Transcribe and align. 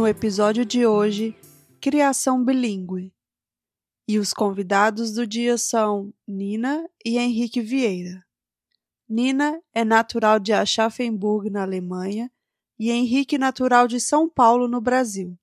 No 0.00 0.08
episódio 0.08 0.64
de 0.64 0.86
hoje, 0.86 1.36
Criação 1.78 2.42
Bilingue. 2.42 3.12
E 4.08 4.18
os 4.18 4.32
convidados 4.32 5.12
do 5.12 5.26
dia 5.26 5.58
são 5.58 6.10
Nina 6.26 6.88
e 7.04 7.18
Henrique 7.18 7.60
Vieira. 7.60 8.24
Nina 9.06 9.60
é 9.74 9.84
natural 9.84 10.40
de 10.40 10.54
Aschaffenburg, 10.54 11.50
na 11.50 11.60
Alemanha, 11.64 12.32
e 12.78 12.90
Henrique 12.90 13.36
natural 13.36 13.86
de 13.86 14.00
São 14.00 14.26
Paulo, 14.26 14.66
no 14.66 14.80
Brasil. 14.80 15.38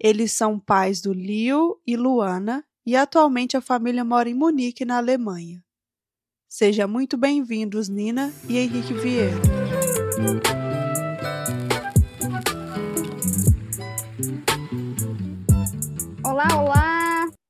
Eles 0.00 0.32
são 0.32 0.58
pais 0.58 1.02
do 1.02 1.12
Leo 1.12 1.78
e 1.86 1.94
Luana 1.94 2.64
e 2.86 2.96
atualmente 2.96 3.54
a 3.54 3.60
família 3.60 4.02
mora 4.02 4.30
em 4.30 4.34
Munique, 4.34 4.86
na 4.86 4.96
Alemanha. 4.96 5.62
Seja 6.48 6.88
muito 6.88 7.18
bem-vindos, 7.18 7.90
Nina 7.90 8.32
e 8.48 8.56
Henrique 8.56 8.94
Vieira. 8.94 9.36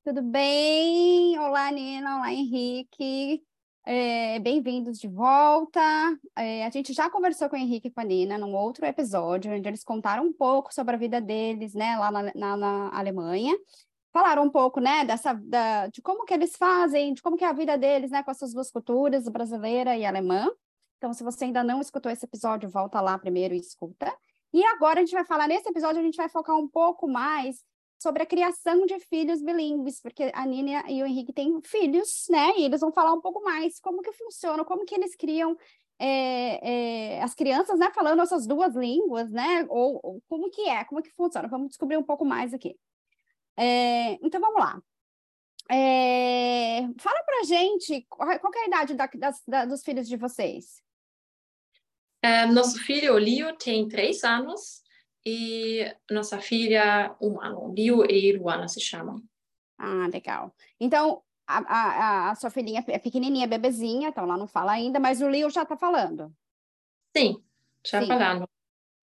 Tudo 0.03 0.21
bem? 0.21 1.39
Olá, 1.39 1.71
Nina, 1.71 2.17
olá, 2.17 2.33
Henrique. 2.33 3.41
É, 3.85 4.37
Bem-vindos 4.39 4.99
de 4.99 5.07
volta. 5.07 5.79
É, 6.35 6.65
a 6.65 6.69
gente 6.69 6.91
já 6.91 7.09
conversou 7.09 7.49
com 7.49 7.55
o 7.55 7.59
Henrique 7.59 7.87
e 7.87 7.91
com 7.91 8.01
a 8.01 8.03
Nina 8.03 8.37
num 8.37 8.53
outro 8.53 8.85
episódio, 8.85 9.53
onde 9.53 9.65
eles 9.65 9.81
contaram 9.81 10.25
um 10.25 10.33
pouco 10.33 10.73
sobre 10.73 10.95
a 10.95 10.97
vida 10.97 11.21
deles, 11.21 11.73
né, 11.73 11.95
lá 11.97 12.11
na, 12.11 12.23
na, 12.35 12.57
na 12.57 12.99
Alemanha. 12.99 13.55
Falaram 14.11 14.43
um 14.43 14.49
pouco, 14.49 14.81
né, 14.81 15.05
dessa, 15.05 15.33
da, 15.33 15.87
de 15.87 16.01
como 16.01 16.25
que 16.25 16.33
eles 16.33 16.57
fazem, 16.57 17.13
de 17.13 17.21
como 17.21 17.37
que 17.37 17.45
é 17.45 17.47
a 17.47 17.53
vida 17.53 17.77
deles, 17.77 18.11
né, 18.11 18.21
com 18.23 18.31
essas 18.31 18.53
duas 18.53 18.69
culturas, 18.69 19.29
brasileira 19.29 19.95
e 19.95 20.05
alemã. 20.05 20.51
Então, 20.97 21.13
se 21.13 21.23
você 21.23 21.45
ainda 21.45 21.63
não 21.63 21.79
escutou 21.79 22.11
esse 22.11 22.25
episódio, 22.25 22.69
volta 22.69 22.99
lá 22.99 23.17
primeiro 23.17 23.53
e 23.53 23.59
escuta. 23.59 24.13
E 24.53 24.65
agora 24.65 24.99
a 24.99 25.05
gente 25.05 25.15
vai 25.15 25.25
falar, 25.25 25.47
nesse 25.47 25.69
episódio, 25.69 26.01
a 26.01 26.03
gente 26.03 26.17
vai 26.17 26.27
focar 26.27 26.57
um 26.57 26.67
pouco 26.67 27.07
mais 27.07 27.63
sobre 27.99 28.23
a 28.23 28.25
criação 28.25 28.85
de 28.85 28.99
filhos 28.99 29.41
bilíngues, 29.41 30.01
porque 30.01 30.31
a 30.33 30.45
Nina 30.45 30.83
e 30.89 31.01
o 31.01 31.05
Henrique 31.05 31.33
têm 31.33 31.61
filhos, 31.63 32.25
né? 32.29 32.53
E 32.57 32.65
eles 32.65 32.81
vão 32.81 32.91
falar 32.91 33.13
um 33.13 33.21
pouco 33.21 33.41
mais 33.41 33.79
como 33.79 34.01
que 34.01 34.11
funciona, 34.11 34.65
como 34.65 34.85
que 34.85 34.95
eles 34.95 35.15
criam 35.15 35.57
é, 35.99 37.15
é, 37.17 37.23
as 37.23 37.33
crianças, 37.33 37.79
né? 37.79 37.91
Falando 37.93 38.21
essas 38.21 38.45
duas 38.45 38.75
línguas, 38.75 39.31
né? 39.31 39.65
Ou, 39.69 39.99
ou, 40.03 40.21
como 40.27 40.49
que 40.49 40.67
é, 40.67 40.83
como 40.83 41.01
que 41.01 41.11
funciona? 41.11 41.47
Vamos 41.47 41.69
descobrir 41.69 41.97
um 41.97 42.03
pouco 42.03 42.25
mais 42.25 42.53
aqui. 42.53 42.75
É, 43.57 44.13
então 44.25 44.41
vamos 44.41 44.59
lá. 44.59 44.81
É, 45.71 46.81
fala 46.99 47.23
pra 47.23 47.43
gente 47.45 48.05
qual, 48.09 48.29
é 48.29 48.37
a 48.37 48.67
idade 48.67 48.95
da, 48.95 49.09
das, 49.15 49.41
da, 49.47 49.65
dos 49.65 49.81
filhos 49.81 50.07
de 50.07 50.17
vocês. 50.17 50.81
É, 52.21 52.45
nosso 52.45 52.79
filho, 52.83 53.13
o 53.13 53.17
Leo, 53.17 53.55
tem 53.57 53.87
três 53.87 54.23
anos 54.23 54.82
e 55.25 55.95
nossa 56.09 56.39
filha, 56.39 57.15
um 57.21 57.39
ano. 57.41 57.73
Liu 57.73 58.05
e 58.05 58.33
Luana 58.33 58.67
se 58.67 58.79
chamam. 58.81 59.21
Ah, 59.77 60.07
legal. 60.11 60.53
Então, 60.79 61.21
a, 61.47 61.57
a, 61.57 62.31
a 62.31 62.35
sua 62.35 62.49
filhinha 62.49 62.83
é 62.87 62.99
pequenininha, 62.99 63.47
bebezinha, 63.47 64.09
então 64.09 64.23
ela 64.23 64.37
não 64.37 64.47
fala 64.47 64.71
ainda, 64.71 64.99
mas 64.99 65.21
o 65.21 65.29
Liu 65.29 65.49
já 65.49 65.63
está 65.63 65.75
falando? 65.75 66.33
Sim, 67.15 67.43
já 67.85 68.01
Sim. 68.01 68.07
falando. 68.07 68.49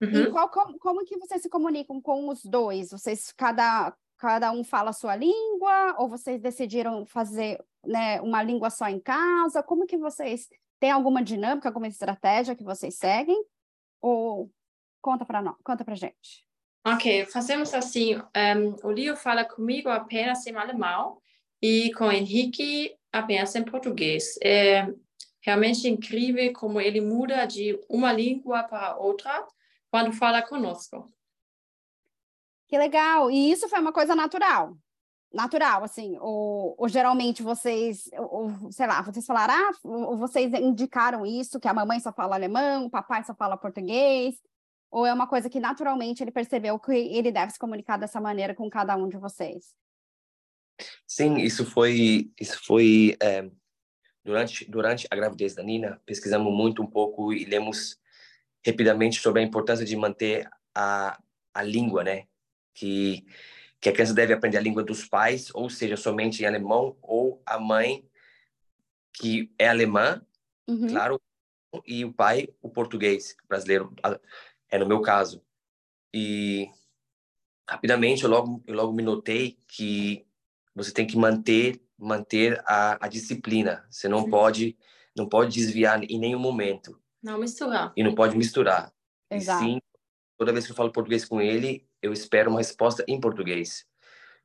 Uhum. 0.03 0.23
E 0.23 0.31
qual, 0.31 0.49
como, 0.49 0.79
como 0.79 1.05
que 1.05 1.19
vocês 1.19 1.43
se 1.43 1.49
comunicam 1.49 2.01
com 2.01 2.29
os 2.29 2.43
dois? 2.45 2.91
Vocês, 2.91 3.33
cada, 3.33 3.95
cada 4.17 4.51
um 4.51 4.65
fala 4.65 4.91
a 4.91 4.95
sua 4.95 5.15
língua? 5.15 5.97
Ou 5.99 6.09
vocês 6.09 6.41
decidiram 6.41 7.05
fazer 7.05 7.63
né, 7.85 8.21
uma 8.23 8.43
língua 8.43 8.71
só 8.71 8.89
em 8.89 8.99
casa? 8.99 9.63
Como 9.63 9.87
que 9.87 9.99
vocês... 9.99 10.49
Tem 10.79 10.91
alguma 10.91 11.23
dinâmica, 11.23 11.69
alguma 11.69 11.89
estratégia 11.89 12.57
que 12.57 12.65
vocês 12.65 12.95
seguem? 12.95 13.45
Conta 15.01 15.25
para 15.25 15.43
nós, 15.43 15.57
conta 15.65 15.85
para 15.85 15.95
gente. 15.95 16.45
Ok, 16.87 17.27
fazemos 17.27 17.75
assim. 17.75 18.17
Um, 18.17 18.75
o 18.83 18.91
Leo 18.91 19.17
fala 19.17 19.45
comigo 19.45 19.89
apenas 19.89 20.47
em 20.47 20.57
alemão 20.57 21.21
e 21.61 21.93
com 21.93 22.07
o 22.07 22.13
Henrique 22.13 22.97
apenas 23.13 23.55
em 23.55 23.65
português. 23.65 24.39
É 24.43 24.87
realmente 25.43 25.89
incrível 25.89 26.53
como 26.53 26.81
ele 26.81 27.01
muda 27.01 27.47
de 27.47 27.79
uma 27.89 28.13
língua 28.13 28.63
para 28.65 28.97
outra 28.97 29.47
quando 29.91 30.13
fala 30.13 30.43
conosco. 30.43 31.07
Que 32.69 32.79
legal! 32.79 33.31
E 33.31 33.51
isso 33.51 33.69
foi 33.69 33.81
uma 33.81 33.93
coisa 33.93 34.15
natural? 34.15 34.77
Natural, 35.33 35.85
assim, 35.85 36.17
ou, 36.21 36.75
ou 36.79 36.89
geralmente 36.89 37.43
vocês, 37.43 38.09
ou, 38.17 38.71
sei 38.73 38.87
lá, 38.87 39.03
vocês 39.03 39.25
falaram, 39.27 39.55
ah, 39.55 39.73
ou 39.85 40.17
vocês 40.17 40.53
indicaram 40.55 41.25
isso, 41.25 41.61
que 41.61 41.69
a 41.69 41.75
mamãe 41.75 42.01
só 42.01 42.13
fala 42.13 42.35
alemão, 42.35 42.87
o 42.87 42.91
papai 42.91 43.23
só 43.23 43.35
fala 43.35 43.57
português, 43.57 44.37
ou 44.91 45.07
é 45.07 45.15
uma 45.15 45.27
coisa 45.27 45.49
que 45.49 45.61
naturalmente 45.61 46.23
ele 46.23 46.31
percebeu 46.31 46.79
que 46.79 46.93
ele 46.93 47.31
deve 47.31 47.53
se 47.53 47.59
comunicar 47.59 47.97
dessa 47.97 48.21
maneira 48.21 48.55
com 48.55 48.69
cada 48.69 48.97
um 48.97 49.09
de 49.09 49.17
vocês? 49.17 49.75
Sim, 51.07 51.37
isso 51.37 51.65
foi 51.65 52.31
isso 52.41 52.65
foi 52.65 53.17
é, 53.23 53.51
durante 54.25 54.69
durante 54.71 55.07
a 55.11 55.17
gravidez 55.17 55.55
da 55.55 55.63
Nina 55.63 56.01
pesquisamos 56.05 56.53
muito 56.53 56.83
um 56.83 56.87
pouco 56.87 57.33
e 57.33 57.45
lemos 57.45 57.99
rapidamente 58.67 59.21
sobre 59.21 59.43
a 59.43 59.45
importância 59.45 59.85
de 59.85 59.97
manter 59.97 60.49
a 60.75 61.19
a 61.53 61.63
língua, 61.63 62.05
né? 62.05 62.27
Que 62.75 63.25
que 63.81 63.89
a 63.89 63.93
criança 63.93 64.13
deve 64.13 64.35
aprender 64.35 64.59
a 64.59 64.61
língua 64.61 64.83
dos 64.83 65.07
pais, 65.07 65.51
ou 65.55 65.71
seja, 65.71 65.97
somente 65.97 66.43
em 66.43 66.47
alemão, 66.47 66.99
ou 67.01 67.43
a 67.47 67.59
mãe 67.59 68.07
que 69.15 69.51
é 69.59 69.69
alemã, 69.69 70.23
uhum. 70.69 70.87
claro, 70.87 71.21
e 71.87 72.05
o 72.05 72.13
pai 72.13 72.49
o 72.61 72.69
português 72.69 73.35
brasileiro 73.49 73.93
é 74.71 74.79
no 74.79 74.87
meu 74.87 75.01
caso. 75.01 75.43
E 76.15 76.69
rapidamente 77.69 78.25
eu 78.25 78.31
logo, 78.31 78.63
eu 78.67 78.75
logo 78.75 78.93
me 78.93 79.03
notei 79.03 79.59
que 79.69 80.27
você 80.75 80.93
tem 80.93 81.07
que 81.07 81.17
manter 81.17 81.81
manter 82.01 82.63
a, 82.65 83.05
a 83.05 83.09
disciplina. 83.09 83.87
Você 83.91 84.09
não 84.09 84.25
Sim. 84.25 84.31
pode 84.31 84.79
não 85.17 85.29
pode 85.29 85.53
desviar 85.53 86.03
em 86.03 86.19
nenhum 86.19 86.39
momento. 86.39 86.99
Não 87.23 87.39
misturar. 87.39 87.93
E 87.97 88.03
não 88.03 88.15
pode 88.15 88.37
misturar. 88.37 88.93
Exato. 89.31 89.65
E 89.65 89.67
sim, 89.67 89.81
toda 90.39 90.53
vez 90.53 90.65
que 90.65 90.73
eu 90.73 90.77
falo 90.77 90.93
português 90.93 91.25
com 91.25 91.41
ele, 91.41 91.87
eu 92.01 92.13
espero 92.13 92.49
uma 92.49 92.61
resposta 92.61 93.05
em 93.07 93.21
português. 93.21 93.85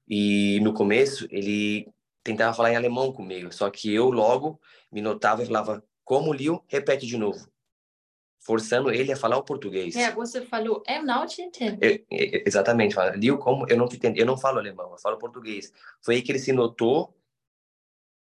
E 0.07 0.59
no 0.62 0.74
começo 0.74 1.28
ele 1.30 1.88
tentava 2.24 2.53
falar 2.53 2.72
em 2.72 2.75
alemão 2.75 3.13
comigo, 3.13 3.53
só 3.53 3.69
que 3.69 3.94
eu 3.94 4.09
logo 4.09 4.59
me 4.92 5.02
notava 5.02 5.44
e 5.44 5.46
falava: 5.46 5.84
"Como 6.03 6.34
liu? 6.34 6.63
Repete 6.68 7.06
de 7.06 7.18
novo" 7.18 7.47
forçando 8.45 8.91
ele 8.91 9.11
a 9.11 9.17
falar 9.17 9.38
o 9.38 9.44
português. 9.44 9.95
É, 9.95 10.11
você 10.11 10.45
falou, 10.45 10.83
eu 10.88 11.03
não 11.03 11.25
te 11.25 11.41
entendo. 11.41 11.83
Eu, 11.83 12.06
exatamente, 12.45 12.95
Liu, 13.16 13.39
como 13.39 13.66
eu 13.67 13.75
não 13.75 13.88
te 13.88 13.95
entendo, 13.95 14.17
eu 14.17 14.25
não 14.25 14.38
falo 14.38 14.59
alemão, 14.59 14.91
eu 14.91 15.00
falo 15.00 15.17
português. 15.17 15.73
Foi 16.00 16.16
aí 16.16 16.22
que 16.22 16.31
ele 16.31 16.38
se 16.38 16.53
notou 16.53 17.18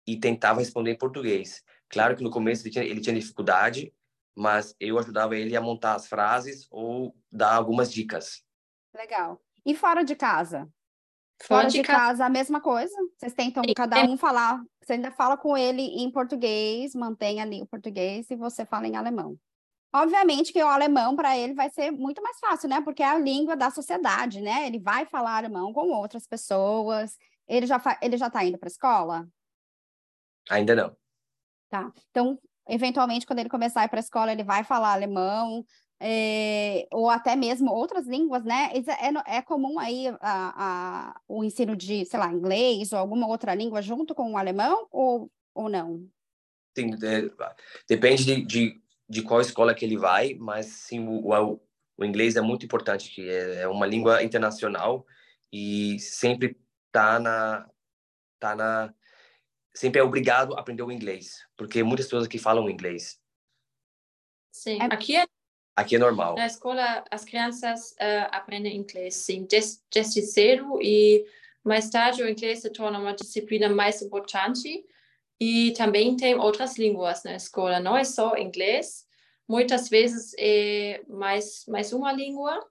e 0.05 0.17
tentava 0.17 0.59
responder 0.59 0.91
em 0.91 0.97
português. 0.97 1.63
Claro 1.87 2.15
que 2.15 2.23
no 2.23 2.31
começo 2.31 2.63
ele 2.63 2.71
tinha, 2.71 2.83
ele 2.83 3.01
tinha 3.01 3.15
dificuldade, 3.15 3.93
mas 4.35 4.75
eu 4.79 4.97
ajudava 4.97 5.37
ele 5.37 5.55
a 5.55 5.61
montar 5.61 5.93
as 5.93 6.07
frases 6.07 6.67
ou 6.71 7.15
dar 7.31 7.53
algumas 7.53 7.93
dicas. 7.93 8.43
Legal. 8.95 9.39
E 9.63 9.75
fora 9.75 10.03
de 10.03 10.15
casa? 10.15 10.67
Fora, 11.39 11.61
fora 11.61 11.67
de, 11.67 11.77
de 11.77 11.83
casa, 11.83 11.99
casa, 11.99 12.25
a 12.25 12.29
mesma 12.29 12.59
coisa? 12.59 12.95
Vocês 13.15 13.33
tentam 13.33 13.63
Sim. 13.63 13.73
cada 13.75 14.03
um 14.03 14.17
falar, 14.17 14.63
você 14.81 14.93
ainda 14.93 15.11
fala 15.11 15.37
com 15.37 15.55
ele 15.55 15.83
em 15.83 16.09
português, 16.09 16.95
mantém 16.95 17.39
ali 17.39 17.61
o 17.61 17.67
português 17.67 18.31
e 18.31 18.35
você 18.35 18.65
fala 18.65 18.87
em 18.87 18.95
alemão. 18.95 19.37
Obviamente 19.95 20.51
que 20.51 20.61
o 20.61 20.67
alemão 20.67 21.15
para 21.15 21.37
ele 21.37 21.53
vai 21.53 21.69
ser 21.69 21.89
muito 21.89 22.21
mais 22.21 22.37
fácil, 22.37 22.67
né? 22.67 22.81
Porque 22.81 23.01
é 23.01 23.05
a 23.05 23.17
língua 23.17 23.55
da 23.55 23.71
sociedade, 23.71 24.41
né? 24.41 24.67
Ele 24.67 24.77
vai 24.77 25.05
falar 25.05 25.37
alemão 25.37 25.71
com 25.71 25.89
outras 25.89 26.27
pessoas. 26.27 27.17
Ele 27.47 27.65
já 27.65 27.81
ele 28.01 28.17
já 28.17 28.27
está 28.27 28.43
indo 28.43 28.57
para 28.57 28.67
a 28.67 28.71
escola? 28.71 29.27
Ainda 30.49 30.75
não. 30.75 30.97
Tá. 31.69 31.93
Então, 32.11 32.37
eventualmente, 32.67 33.25
quando 33.25 33.39
ele 33.39 33.47
começar 33.47 33.81
a 33.81 33.85
ir 33.85 33.87
para 33.87 33.99
a 33.99 34.01
escola, 34.01 34.33
ele 34.33 34.43
vai 34.43 34.65
falar 34.65 34.91
alemão. 34.91 35.65
É, 35.97 36.85
ou 36.91 37.09
até 37.09 37.37
mesmo 37.37 37.71
outras 37.71 38.05
línguas, 38.05 38.43
né? 38.43 38.71
É, 38.73 39.37
é 39.37 39.41
comum 39.41 39.79
aí 39.79 40.09
a, 40.19 40.19
a, 40.19 41.21
o 41.25 41.41
ensino 41.41 41.73
de, 41.73 42.05
sei 42.05 42.19
lá, 42.19 42.29
inglês 42.33 42.91
ou 42.91 42.99
alguma 42.99 43.27
outra 43.27 43.55
língua 43.55 43.81
junto 43.81 44.13
com 44.13 44.33
o 44.33 44.37
alemão 44.37 44.89
ou, 44.91 45.31
ou 45.53 45.69
não? 45.69 46.05
Sim, 46.77 46.91
é, 47.01 47.31
depende 47.87 48.25
de, 48.25 48.45
de 48.45 48.84
de 49.07 49.21
qual 49.21 49.41
escola 49.41 49.73
que 49.73 49.85
ele 49.85 49.97
vai, 49.97 50.33
mas 50.33 50.67
sim 50.67 51.07
o, 51.07 51.31
o, 51.31 51.61
o 51.97 52.05
inglês 52.05 52.35
é 52.35 52.41
muito 52.41 52.65
importante, 52.65 53.09
que 53.09 53.29
é, 53.29 53.61
é 53.61 53.67
uma 53.67 53.85
língua 53.85 54.23
internacional 54.23 55.05
e 55.51 55.99
sempre 55.99 56.57
tá 56.91 57.19
na 57.19 57.69
tá 58.39 58.55
na 58.55 58.93
sempre 59.73 59.99
é 59.99 60.03
obrigado 60.03 60.55
a 60.55 60.59
aprender 60.59 60.83
o 60.83 60.91
inglês, 60.91 61.45
porque 61.57 61.83
muitas 61.83 62.05
pessoas 62.05 62.27
que 62.27 62.39
falam 62.39 62.69
inglês. 62.69 63.19
Sim, 64.51 64.81
é... 64.81 64.85
aqui 64.85 65.15
é 65.17 65.25
Aqui 65.75 65.97
é 65.97 65.99
normal. 65.99 66.35
Na 66.35 66.45
escola, 66.45 67.03
as 67.11 67.25
crianças 67.25 67.91
uh, 67.91 68.29
aprendem 68.31 68.77
inglês, 68.77 69.15
sim, 69.15 69.45
desde 69.45 70.21
cedo, 70.21 70.81
e 70.81 71.25
mais 71.65 71.89
tarde 71.89 72.23
o 72.23 72.29
inglês 72.29 72.61
se 72.61 72.69
torna 72.69 72.97
uma 72.97 73.13
disciplina 73.13 73.67
mais 73.67 74.01
importante. 74.01 74.85
E 75.39 75.73
também 75.73 76.15
tem 76.15 76.35
outras 76.35 76.77
línguas 76.77 77.23
na 77.23 77.35
escola, 77.35 77.79
não 77.79 77.97
é 77.97 78.03
só 78.03 78.37
inglês. 78.37 79.05
Muitas 79.47 79.89
vezes 79.89 80.33
é 80.39 81.03
mais, 81.07 81.65
mais 81.67 81.91
uma 81.93 82.11
língua, 82.11 82.65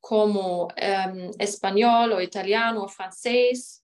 como 0.00 0.66
um, 0.66 1.30
espanhol, 1.40 2.10
ou 2.10 2.20
italiano, 2.20 2.80
ou 2.82 2.88
francês. 2.88 3.82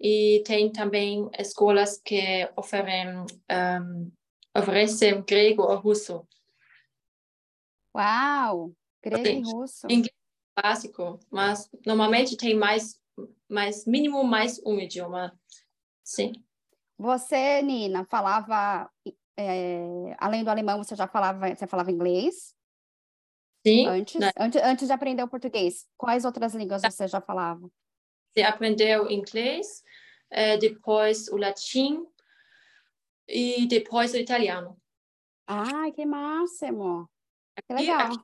E 0.00 0.42
tem 0.46 0.70
também 0.72 1.28
escolas 1.38 2.00
que 2.02 2.48
oferem, 2.56 3.08
um, 3.18 4.10
oferecem 4.56 5.22
grego 5.22 5.62
ou 5.62 5.76
russo. 5.76 6.26
Uau! 7.94 8.72
Grego 9.02 9.28
e 9.28 9.52
russo. 9.52 9.86
Inglês 9.90 10.18
básico, 10.60 11.20
mas 11.30 11.70
normalmente 11.86 12.36
tem 12.36 12.54
mais, 12.54 13.00
mais 13.48 13.86
mínimo 13.86 14.24
mais 14.24 14.60
um 14.64 14.78
idioma. 14.78 15.38
Sim. 16.02 16.32
Você, 16.98 17.62
Nina, 17.62 18.04
falava 18.04 18.90
é, 19.38 20.16
além 20.18 20.42
do 20.42 20.50
alemão, 20.50 20.82
você 20.82 20.96
já 20.96 21.06
falava, 21.06 21.54
você 21.54 21.66
falava 21.66 21.92
inglês? 21.92 22.56
Sim. 23.64 23.86
Antes, 23.86 24.20
né? 24.20 24.32
antes, 24.36 24.60
antes 24.62 24.86
de 24.88 24.92
aprender 24.92 25.22
o 25.22 25.28
português, 25.28 25.86
quais 25.96 26.24
outras 26.24 26.54
línguas 26.54 26.82
você 26.82 27.06
já 27.06 27.20
falava? 27.20 27.70
Você 28.32 28.42
aprendeu 28.42 29.08
inglês, 29.08 29.84
é, 30.28 30.56
depois 30.56 31.28
o 31.28 31.36
latim 31.36 32.04
e 33.28 33.66
depois 33.68 34.12
o 34.12 34.16
italiano. 34.16 34.76
Ai, 35.46 35.92
que 35.92 36.04
máximo! 36.04 37.08
Que 37.66 37.74
legal. 37.74 38.00
Aqui, 38.00 38.18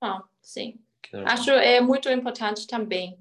ah, 0.00 0.22
sim. 0.40 0.80
Acho 1.26 1.50
é 1.50 1.80
muito 1.80 2.08
importante 2.10 2.66
também. 2.66 3.18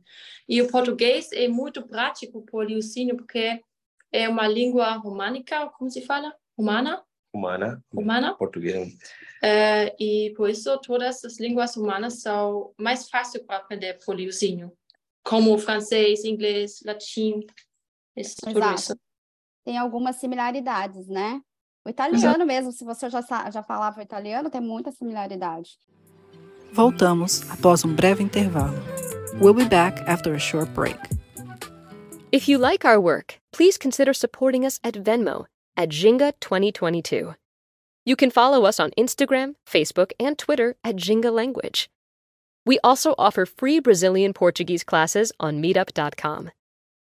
E 0.47 0.61
o 0.61 0.69
português 0.69 1.31
é 1.31 1.47
muito 1.47 1.85
prático 1.85 2.41
para 2.43 2.57
o 2.57 2.63
Liucínio, 2.63 3.15
porque 3.15 3.61
é 4.11 4.27
uma 4.27 4.47
língua 4.47 4.91
românica, 4.93 5.67
como 5.77 5.89
se 5.89 6.01
fala? 6.01 6.33
Humana? 6.57 7.03
Humana. 7.33 7.83
Humana. 7.93 8.33
Português. 8.35 8.93
Uh, 9.43 9.93
e 9.99 10.33
por 10.35 10.49
isso 10.49 10.75
todas 10.79 11.23
as 11.23 11.39
línguas 11.39 11.75
humanas 11.75 12.21
são 12.21 12.73
mais 12.77 13.09
fáceis 13.09 13.43
para 13.45 13.57
aprender 13.57 13.99
por 14.03 14.15
Liucínio, 14.15 14.71
como 15.23 15.57
francês, 15.59 16.23
inglês, 16.23 16.79
latim, 16.83 17.45
isso, 18.15 18.35
tudo 18.41 18.59
isso. 18.73 18.95
Tem 19.63 19.77
algumas 19.77 20.15
similaridades, 20.15 21.07
né? 21.07 21.39
O 21.85 21.89
italiano 21.89 22.17
Exato. 22.17 22.45
mesmo, 22.45 22.71
se 22.71 22.83
você 22.83 23.09
já, 23.09 23.21
já 23.21 23.61
falava 23.61 24.01
italiano, 24.01 24.49
tem 24.49 24.59
muita 24.59 24.91
similaridade. 24.91 25.77
Voltamos 26.73 27.49
após 27.49 27.85
um 27.85 27.93
breve 27.93 28.23
intervalo. 28.23 28.77
We'll 29.39 29.53
be 29.53 29.65
back 29.65 30.01
after 30.09 30.33
a 30.33 30.39
short 30.39 30.71
break. 30.71 30.99
If 32.29 32.49
you 32.49 32.57
like 32.57 32.83
our 32.83 32.99
work, 32.99 33.39
please 33.53 33.77
consider 33.77 34.13
supporting 34.13 34.65
us 34.65 34.81
at 34.83 34.95
Venmo 34.95 35.45
at 35.77 35.89
Jinga 35.89 36.33
2022. 36.41 37.35
You 38.05 38.15
can 38.17 38.31
follow 38.31 38.65
us 38.65 38.81
on 38.81 38.91
Instagram, 38.97 39.55
Facebook, 39.65 40.11
and 40.19 40.37
Twitter 40.37 40.75
at 40.83 40.97
Jinga 40.97 41.31
Language. 41.31 41.89
We 42.65 42.79
also 42.83 43.15
offer 43.17 43.45
free 43.45 43.79
Brazilian 43.79 44.33
Portuguese 44.33 44.83
classes 44.83 45.31
on 45.39 45.61
meetup.com. 45.61 46.51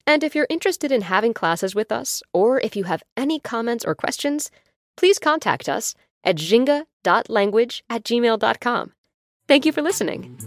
And 0.06 0.25
if 0.25 0.36
you're 0.36 0.48
interested 0.50 0.92
in 0.92 1.04
having 1.04 1.34
classes 1.34 1.74
with 1.74 1.90
us, 1.90 2.22
or 2.34 2.60
if 2.60 2.75
you 2.75 2.84
have 2.84 3.04
any 3.16 3.40
comments 3.40 3.86
or 3.86 3.96
questions, 3.96 4.52
please 4.98 5.20
contact 5.20 5.70
us 5.70 5.96
at 6.25 6.36
jinga.language 6.36 7.84
at 7.90 8.04
gmail.com. 8.04 8.92
Thank 9.48 9.66
you 9.66 9.72
for 9.72 9.81
listening. 9.81 10.38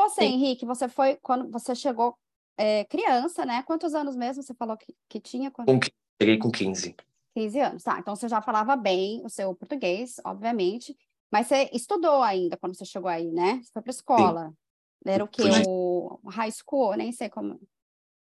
Você, 0.00 0.22
Sim. 0.22 0.34
Henrique, 0.34 0.64
você 0.64 0.88
foi 0.88 1.16
quando 1.16 1.50
você 1.50 1.74
chegou 1.74 2.16
é, 2.56 2.84
criança, 2.84 3.44
né? 3.44 3.62
Quantos 3.62 3.94
anos 3.94 4.16
mesmo 4.16 4.42
você 4.42 4.54
falou 4.54 4.76
que, 4.76 4.94
que 5.08 5.20
tinha? 5.20 5.50
Quando... 5.50 5.66
Com, 5.66 5.80
cheguei 6.20 6.38
com 6.38 6.50
15. 6.50 6.96
15 7.34 7.60
anos, 7.60 7.82
tá. 7.82 7.98
Então 7.98 8.16
você 8.16 8.28
já 8.28 8.40
falava 8.40 8.76
bem 8.76 9.22
o 9.24 9.28
seu 9.28 9.54
português, 9.54 10.16
obviamente, 10.24 10.96
mas 11.30 11.46
você 11.46 11.70
estudou 11.72 12.22
ainda 12.22 12.56
quando 12.56 12.74
você 12.74 12.84
chegou 12.84 13.08
aí, 13.08 13.30
né? 13.30 13.60
Você 13.62 13.72
foi 13.72 13.82
para 13.82 13.90
escola. 13.90 14.48
Sim. 14.48 14.56
Era 15.06 15.24
o 15.24 15.28
quê? 15.28 15.42
O 15.66 16.18
high 16.28 16.50
school? 16.50 16.96
Nem 16.96 17.12
sei 17.12 17.28
como. 17.28 17.60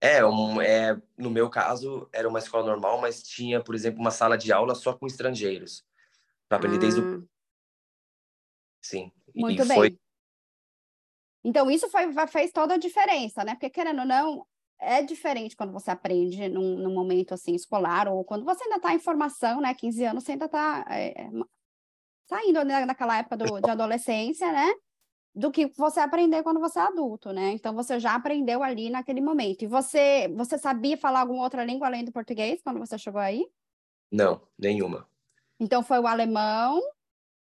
É, 0.01 0.25
um, 0.25 0.61
é, 0.61 1.01
no 1.17 1.29
meu 1.29 1.49
caso, 1.49 2.09
era 2.11 2.27
uma 2.27 2.39
escola 2.39 2.65
normal, 2.65 2.99
mas 2.99 3.23
tinha, 3.23 3.63
por 3.63 3.73
exemplo, 3.73 4.01
uma 4.01 4.11
sala 4.11 4.37
de 4.37 4.51
aula 4.51 4.75
só 4.75 4.93
com 4.93 5.07
estrangeiros. 5.07 5.85
Para 6.47 6.57
aprender 6.57 6.77
ah. 6.77 6.79
desde 6.79 6.99
o. 6.99 7.19
Ah. 7.19 7.23
Sim. 8.81 9.11
Muito 9.33 9.63
e 9.63 9.67
bem. 9.67 9.77
Foi... 9.77 9.99
Então, 11.45 11.69
isso 11.69 11.87
foi, 11.89 12.11
fez 12.27 12.51
toda 12.51 12.73
a 12.73 12.77
diferença, 12.77 13.43
né? 13.43 13.53
Porque, 13.53 13.69
querendo 13.69 13.99
ou 13.99 14.05
não, 14.05 14.47
é 14.79 15.03
diferente 15.03 15.55
quando 15.55 15.71
você 15.71 15.91
aprende 15.91 16.49
num, 16.49 16.75
num 16.75 16.93
momento 16.93 17.35
assim 17.35 17.53
escolar, 17.53 18.07
ou 18.07 18.23
quando 18.25 18.43
você 18.43 18.63
ainda 18.63 18.77
está 18.77 18.95
em 18.95 18.99
formação, 18.99 19.61
né? 19.61 19.71
15 19.75 20.03
anos, 20.05 20.23
você 20.23 20.31
ainda 20.31 20.45
está 20.45 20.83
é, 20.89 21.29
saindo 22.27 22.65
né, 22.65 22.83
naquela 22.83 23.19
época 23.19 23.37
do, 23.37 23.61
de 23.61 23.69
adolescência, 23.69 24.51
né? 24.51 24.73
do 25.35 25.51
que 25.51 25.67
você 25.77 25.99
aprender 25.99 26.41
quando 26.43 26.61
você 26.61 26.79
é 26.79 26.83
adulto, 26.83 27.33
né? 27.33 27.51
Então 27.51 27.75
você 27.75 27.99
já 27.99 28.15
aprendeu 28.15 28.63
ali 28.63 28.89
naquele 28.89 29.19
momento. 29.19 29.63
E 29.63 29.67
você, 29.67 30.29
você 30.29 30.57
sabia 30.57 30.97
falar 30.97 31.19
alguma 31.19 31.43
outra 31.43 31.65
língua 31.65 31.87
além 31.87 32.05
do 32.05 32.11
português 32.11 32.61
quando 32.63 32.79
você 32.79 32.97
chegou 32.97 33.19
aí? 33.19 33.45
Não, 34.09 34.41
nenhuma. 34.57 35.05
Então 35.59 35.83
foi 35.83 35.99
o 35.99 36.07
alemão? 36.07 36.79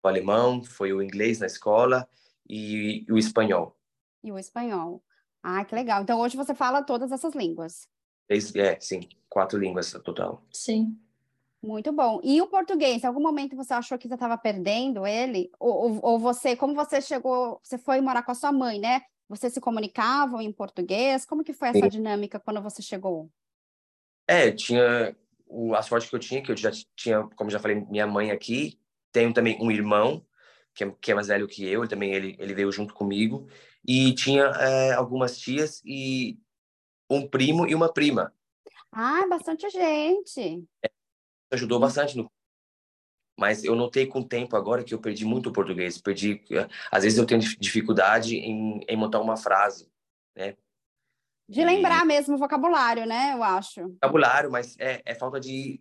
O 0.02 0.08
alemão, 0.08 0.62
foi 0.64 0.92
o 0.92 1.00
inglês 1.00 1.38
na 1.38 1.46
escola 1.46 2.08
e, 2.48 3.04
e 3.08 3.12
o 3.12 3.16
espanhol. 3.16 3.76
E 4.24 4.32
o 4.32 4.38
espanhol. 4.38 5.04
Ah, 5.42 5.62
que 5.66 5.74
legal. 5.74 6.02
Então 6.02 6.18
hoje 6.18 6.36
você 6.36 6.54
fala 6.54 6.82
todas 6.82 7.12
essas 7.12 7.34
línguas? 7.34 7.86
É, 8.26 8.80
sim, 8.80 9.06
quatro 9.28 9.58
línguas 9.58 9.92
total. 10.02 10.42
Sim. 10.50 10.98
Muito 11.62 11.92
bom. 11.92 12.20
E 12.24 12.40
o 12.40 12.46
português, 12.46 13.02
em 13.02 13.06
algum 13.06 13.20
momento 13.20 13.54
você 13.54 13.74
achou 13.74 13.98
que 13.98 14.08
você 14.08 14.14
estava 14.14 14.36
perdendo 14.38 15.06
ele? 15.06 15.50
Ou, 15.60 15.98
ou, 16.02 16.18
você, 16.18 16.56
como 16.56 16.74
você 16.74 17.00
chegou, 17.02 17.60
você 17.62 17.76
foi 17.76 18.00
morar 18.00 18.22
com 18.22 18.32
a 18.32 18.34
sua 18.34 18.50
mãe, 18.50 18.80
né? 18.80 19.02
Vocês 19.28 19.52
se 19.52 19.60
comunicavam 19.60 20.40
em 20.40 20.52
português? 20.52 21.26
Como 21.26 21.44
que 21.44 21.52
foi 21.52 21.68
essa 21.68 21.82
Sim. 21.82 21.88
dinâmica 21.88 22.40
quando 22.40 22.62
você 22.62 22.80
chegou? 22.82 23.30
É, 24.26 24.50
tinha 24.50 25.14
o, 25.46 25.74
a 25.74 25.82
sorte 25.82 26.08
que 26.08 26.14
eu 26.14 26.20
tinha, 26.20 26.42
que 26.42 26.50
eu 26.50 26.56
já 26.56 26.70
tinha, 26.96 27.22
como 27.36 27.50
já 27.50 27.58
falei, 27.58 27.76
minha 27.90 28.06
mãe 28.06 28.30
aqui. 28.30 28.78
Tenho 29.12 29.32
também 29.32 29.58
um 29.60 29.70
irmão, 29.70 30.24
que 30.74 30.84
é, 30.84 30.94
que 31.00 31.12
é 31.12 31.14
mais 31.14 31.28
velho 31.28 31.46
que 31.46 31.66
eu, 31.66 31.82
ele 31.82 31.88
também 31.88 32.12
ele, 32.12 32.36
ele 32.38 32.54
veio 32.54 32.72
junto 32.72 32.92
comigo. 32.92 33.46
E 33.86 34.14
tinha 34.14 34.44
é, 34.44 34.92
algumas 34.92 35.38
tias 35.38 35.82
e 35.84 36.38
um 37.10 37.28
primo 37.28 37.66
e 37.66 37.74
uma 37.74 37.92
prima. 37.92 38.32
Ah, 38.90 39.26
bastante 39.28 39.68
gente. 39.70 40.64
É, 40.84 40.90
ajudou 41.52 41.78
bastante 41.78 42.16
no 42.16 42.30
mas 43.36 43.64
eu 43.64 43.74
notei 43.74 44.06
com 44.06 44.20
o 44.20 44.24
tempo 44.24 44.56
agora 44.56 44.84
que 44.84 44.94
eu 44.94 45.00
perdi 45.00 45.24
muito 45.24 45.48
o 45.48 45.52
português. 45.52 46.00
Perdi, 46.00 46.40
às 46.90 47.02
vezes 47.02 47.18
eu 47.18 47.26
tenho 47.26 47.40
dificuldade 47.58 48.36
em, 48.36 48.80
em 48.88 48.96
montar 48.96 49.20
uma 49.20 49.36
frase, 49.36 49.90
né? 50.36 50.56
De 51.48 51.60
e... 51.60 51.64
lembrar 51.64 52.04
mesmo 52.06 52.36
o 52.36 52.38
vocabulário, 52.38 53.04
né? 53.06 53.34
Eu 53.34 53.42
acho. 53.42 53.88
Vocabulário, 53.88 54.50
mas 54.50 54.76
é, 54.78 55.02
é 55.04 55.14
falta 55.14 55.40
de, 55.40 55.80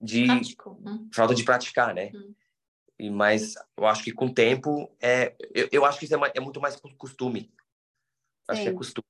de 0.00 0.26
Prático, 0.26 0.78
né? 0.80 0.98
falta 1.14 1.34
de 1.34 1.44
praticar, 1.44 1.94
né? 1.94 2.10
Hum. 2.12 2.34
E 3.00 3.08
mas 3.08 3.54
eu 3.78 3.86
acho 3.86 4.04
que 4.04 4.12
com 4.12 4.26
o 4.26 4.34
tempo 4.34 4.94
é, 5.00 5.34
eu, 5.54 5.68
eu 5.72 5.84
acho 5.86 5.98
que 5.98 6.04
isso 6.04 6.14
é, 6.14 6.32
é 6.34 6.40
muito 6.40 6.60
mais 6.60 6.78
costume. 6.98 7.50
Acho 8.46 8.62
que 8.62 8.68
é 8.68 8.74
costume. 8.74 9.06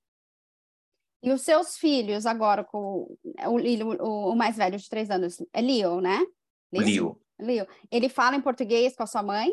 E 1.22 1.32
os 1.32 1.42
seus 1.42 1.76
filhos 1.76 2.24
agora, 2.24 2.62
com 2.62 3.18
o, 3.24 3.56
o, 4.00 4.32
o 4.32 4.36
mais 4.36 4.56
velho 4.56 4.78
de 4.78 4.88
três 4.88 5.10
anos, 5.10 5.42
é 5.52 5.60
Leo, 5.60 6.00
né? 6.00 6.24
Leo. 6.72 7.20
Leo. 7.38 7.66
Ele 7.90 8.08
fala 8.08 8.36
em 8.36 8.40
português 8.40 8.94
com 8.94 9.02
a 9.02 9.06
sua 9.06 9.22
mãe 9.24 9.50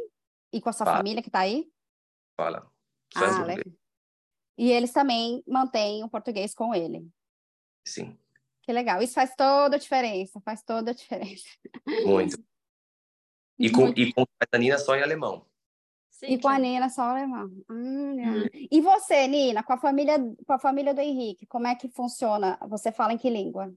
e 0.54 0.62
com 0.62 0.70
a 0.70 0.74
sua 0.74 0.86
fala. 0.86 0.98
família 0.98 1.22
que 1.22 1.30
está 1.30 1.40
aí? 1.40 1.68
Fala. 2.40 2.72
ah, 3.16 3.56
E 4.56 4.72
eles 4.72 4.94
também 4.94 5.44
mantêm 5.48 6.04
o 6.04 6.10
português 6.10 6.54
com 6.54 6.76
ele? 6.76 7.10
Sim. 7.86 8.18
Que 8.62 8.72
legal. 8.72 9.02
Isso 9.02 9.16
faz 9.16 9.34
toda 9.36 9.78
a 9.78 9.80
diferença, 9.80 10.40
faz 10.42 10.62
toda 10.62 10.92
a 10.92 10.94
diferença. 10.94 11.48
Muito. 12.06 12.38
E 13.60 13.70
com, 13.70 13.86
Muito. 13.86 14.00
E 14.00 14.14
com 14.14 14.26
a 14.52 14.58
Nina 14.58 14.78
só 14.78 14.96
em 14.96 15.02
alemão. 15.02 15.46
Sim, 16.12 16.28
e 16.34 16.42
com 16.42 16.48
a 16.48 16.58
Nina 16.58 16.90
só 16.90 17.04
alemão. 17.04 17.52
Hum. 17.70 18.16
E 18.54 18.82
você, 18.82 19.28
Nina, 19.28 19.64
com 19.64 19.74
a 19.74 19.78
família, 19.78 20.18
com 20.46 20.54
a 20.54 20.60
família 20.60 20.94
do 20.94 21.02
Henrique, 21.02 21.46
como 21.46 21.68
é 21.68 21.76
que 21.76 21.88
funciona? 21.90 22.58
Você 22.68 22.92
fala 22.92 23.14
em 23.14 23.18
que 23.18 23.30
língua? 23.30 23.72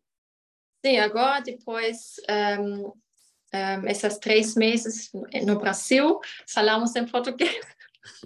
Sim, 0.84 0.99
agora 0.99 1.40
depois 1.40 2.16
um, 2.58 2.87
um, 2.87 3.87
esses 3.87 4.16
três 4.18 4.54
meses 4.54 5.10
no 5.44 5.58
Brasil, 5.58 6.18
falamos 6.46 6.96
em 6.96 7.06
português. 7.06 7.60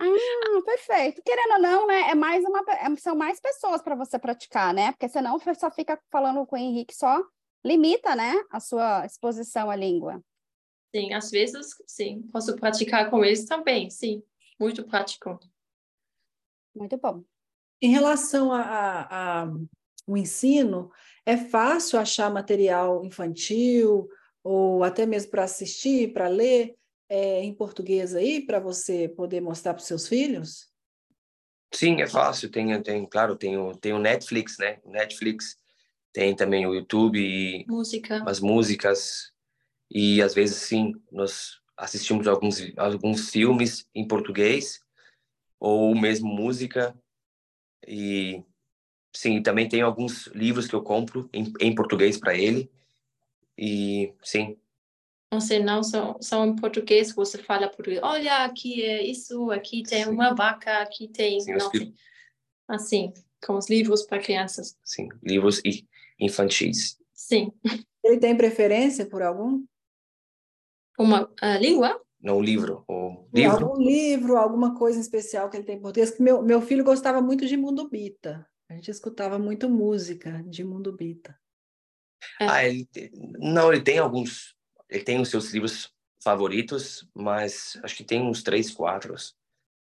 Ah, 0.00 0.62
perfeito. 0.64 1.20
Querendo 1.24 1.54
ou 1.54 1.60
não, 1.60 1.86
né? 1.88 2.10
É 2.10 2.14
mais 2.14 2.44
uma, 2.44 2.60
é, 2.68 2.96
são 2.96 3.16
mais 3.16 3.40
pessoas 3.40 3.82
para 3.82 3.96
você 3.96 4.18
praticar, 4.18 4.72
né? 4.72 4.92
Porque 4.92 5.08
senão 5.08 5.38
você 5.38 5.54
só 5.54 5.70
fica 5.70 5.98
falando 6.10 6.46
com 6.46 6.54
o 6.54 6.58
Henrique, 6.58 6.94
só 6.94 7.20
limita, 7.64 8.14
né? 8.14 8.34
A 8.50 8.60
sua 8.60 9.04
exposição 9.04 9.70
à 9.70 9.74
língua. 9.74 10.22
Sim, 10.94 11.12
às 11.12 11.28
vezes, 11.28 11.74
sim. 11.88 12.22
Posso 12.32 12.54
praticar 12.54 13.10
com 13.10 13.24
eles 13.24 13.44
também, 13.46 13.90
sim. 13.90 14.22
Muito 14.60 14.84
prático. 14.84 15.40
Muito 16.72 16.96
bom. 16.96 17.24
Em 17.82 17.90
relação 17.90 18.52
ao 18.52 20.16
ensino, 20.16 20.92
é 21.26 21.36
fácil 21.36 21.98
achar 21.98 22.30
material 22.30 23.04
infantil 23.04 24.08
ou 24.44 24.84
até 24.84 25.04
mesmo 25.04 25.32
para 25.32 25.42
assistir, 25.42 26.12
para 26.12 26.28
ler 26.28 26.76
é, 27.08 27.42
em 27.42 27.52
português 27.52 28.14
aí, 28.14 28.46
para 28.46 28.60
você 28.60 29.08
poder 29.08 29.40
mostrar 29.40 29.74
para 29.74 29.80
os 29.80 29.88
seus 29.88 30.06
filhos? 30.06 30.70
Sim, 31.72 32.02
é 32.02 32.06
fácil. 32.06 32.48
Tem, 32.48 32.80
tem 32.82 33.04
claro, 33.04 33.34
tem 33.34 33.58
o, 33.58 33.72
tem 33.72 33.92
o 33.92 33.98
Netflix, 33.98 34.58
né? 34.58 34.78
Netflix 34.84 35.56
tem 36.12 36.36
também 36.36 36.64
o 36.68 36.72
YouTube 36.74 37.18
e 37.18 37.66
música. 37.66 38.22
as 38.24 38.38
músicas 38.38 39.33
e 39.90 40.22
às 40.22 40.34
vezes 40.34 40.56
sim 40.56 40.94
nós 41.10 41.60
assistimos 41.76 42.26
alguns 42.26 42.60
alguns 42.76 43.30
filmes 43.30 43.88
em 43.94 44.06
português 44.06 44.80
ou 45.58 45.94
mesmo 45.94 46.28
música. 46.28 46.96
E 47.86 48.42
sim 49.14 49.42
também 49.42 49.68
tem 49.68 49.82
alguns 49.82 50.26
livros 50.28 50.66
que 50.66 50.74
eu 50.74 50.82
compro 50.82 51.28
em, 51.32 51.52
em 51.60 51.74
português 51.74 52.18
para 52.18 52.34
ele. 52.34 52.70
E 53.56 54.12
sim. 54.22 54.58
Você 55.32 55.58
não 55.58 55.82
só, 55.82 56.16
só 56.20 56.44
em 56.44 56.54
português 56.54 57.12
você 57.12 57.38
fala 57.38 57.68
português 57.68 58.00
olha 58.02 58.44
aqui 58.44 58.82
é 58.82 59.02
isso 59.04 59.50
aqui 59.50 59.82
tem 59.82 60.04
sim. 60.04 60.10
uma 60.10 60.32
vaca 60.32 60.80
aqui 60.80 61.08
tem 61.08 61.40
sim, 61.40 61.54
não, 61.54 61.70
assim 62.68 63.12
com 63.44 63.56
os 63.56 63.68
livros 63.68 64.02
para 64.02 64.22
crianças. 64.22 64.76
Sim 64.84 65.08
livros 65.22 65.60
infantis. 66.20 66.98
Sim. 67.12 67.52
Ele 68.02 68.18
tem 68.18 68.36
preferência 68.36 69.06
por 69.06 69.22
algum 69.22 69.64
uma 70.98 71.24
uh, 71.24 71.58
língua? 71.60 72.00
Não, 72.20 72.40
livro. 72.40 72.84
O 72.88 73.26
livro. 73.32 73.66
Algum 73.66 73.82
livro, 73.82 74.36
alguma 74.36 74.74
coisa 74.74 74.98
especial 74.98 75.50
que 75.50 75.56
ele 75.56 75.64
tem 75.64 75.76
em 75.76 75.80
português. 75.80 76.18
Meu, 76.18 76.42
meu 76.42 76.62
filho 76.62 76.82
gostava 76.82 77.20
muito 77.20 77.46
de 77.46 77.56
Mundo 77.56 77.88
Bita. 77.88 78.46
A 78.68 78.74
gente 78.74 78.90
escutava 78.90 79.38
muito 79.38 79.68
música 79.68 80.42
de 80.46 80.64
Mundo 80.64 80.92
Bita. 80.92 81.38
É. 82.40 82.48
Ah, 82.48 82.64
ele, 82.64 82.88
não, 83.38 83.72
ele 83.72 83.82
tem 83.82 83.98
alguns. 83.98 84.56
Ele 84.88 85.04
tem 85.04 85.20
os 85.20 85.28
seus 85.28 85.52
livros 85.52 85.92
favoritos, 86.22 87.06
mas 87.14 87.78
acho 87.82 87.96
que 87.96 88.04
tem 88.04 88.22
uns 88.22 88.42
três, 88.42 88.70
quatro. 88.70 89.14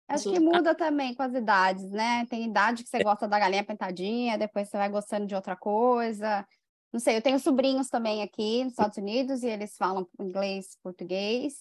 Acho 0.09 0.31
que 0.31 0.40
muda 0.40 0.75
também 0.75 1.14
com 1.14 1.23
as 1.23 1.33
idades, 1.33 1.90
né? 1.90 2.26
Tem 2.26 2.45
idade 2.45 2.83
que 2.83 2.90
você 2.90 3.02
gosta 3.02 3.28
da 3.28 3.38
galinha 3.38 3.64
pentadinha, 3.64 4.37
depois 4.37 4.69
você 4.69 4.76
vai 4.76 4.88
gostando 4.88 5.26
de 5.26 5.35
outra 5.35 5.57
coisa. 5.57 6.47
Não 6.92 7.00
sei, 7.00 7.16
eu 7.16 7.22
tenho 7.22 7.38
sobrinhos 7.38 7.88
também 7.88 8.22
aqui 8.22 8.64
nos 8.64 8.75
Estados 8.75 8.99
Unidos 8.99 9.42
e 9.42 9.46
eles 9.46 9.76
falam 9.76 10.06
inglês, 10.20 10.76
português. 10.82 11.54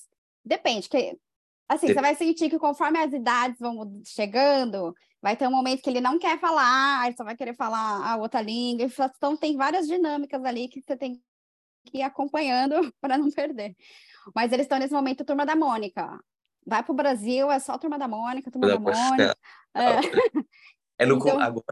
Depende, 0.44 0.90
que 0.90 1.18
assim, 1.70 1.88
você 1.88 2.02
vai 2.02 2.16
sentir 2.16 2.50
que 2.50 2.60
conforme 2.60 3.00
as 3.00 3.14
idades 3.14 3.58
vão 3.60 4.02
chegando, 4.06 4.94
vai 5.22 5.38
ter 5.38 5.48
um 5.48 5.52
momento 5.52 5.82
que 5.82 5.90
ele 5.90 6.02
não 6.02 6.20
quer 6.20 6.38
falar, 6.38 7.06
ele 7.06 7.16
só 7.16 7.24
vai 7.24 7.38
querer 7.38 7.56
falar 7.56 8.06
a 8.06 8.18
outra 8.18 8.42
língua. 8.42 8.88
Então 9.16 9.38
tem 9.38 9.56
várias 9.56 9.88
dinâmicas 9.88 10.44
ali 10.44 10.68
que 10.68 10.82
você 10.82 10.98
tem 10.98 11.22
que 11.86 12.00
ir 12.00 12.04
acompanhando 12.04 12.76
para 13.00 13.18
não 13.18 13.30
perder. 13.32 13.76
Mas 14.36 14.52
eles 14.52 14.66
estão 14.66 14.80
nesse 14.80 14.94
momento 14.94 15.24
turma 15.24 15.46
da 15.46 15.56
Mônica. 15.56 16.20
Vai 16.66 16.84
para 16.84 16.92
o 16.92 16.96
Brasil, 16.96 17.50
é 17.50 17.60
só 17.60 17.78
turma 17.78 17.98
da 17.98 18.08
Mônica, 18.08 18.52
turma 18.52 18.68
da, 18.68 18.74
da 18.74 18.80
Mônica. 18.80 19.38
É, 19.74 21.04
é 21.04 21.06
no, 21.06 21.16
então, 21.16 21.40
agora, 21.40 21.64